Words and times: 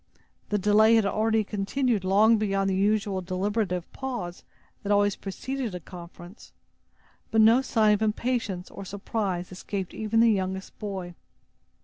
The 0.49 0.57
delay 0.57 0.95
had 0.95 1.05
already 1.05 1.43
continued 1.43 2.03
long 2.03 2.37
beyond 2.39 2.71
the 2.71 2.75
usual 2.75 3.21
deliberative 3.21 3.85
pause 3.93 4.43
that 4.81 4.91
always 4.91 5.15
preceded 5.15 5.75
a 5.75 5.79
conference; 5.79 6.53
but 7.29 7.39
no 7.39 7.61
sign 7.61 7.93
of 7.93 8.01
impatience 8.01 8.71
or 8.71 8.83
surprise 8.83 9.51
escaped 9.51 9.93
even 9.93 10.19
the 10.19 10.31
youngest 10.31 10.79
boy. 10.79 11.13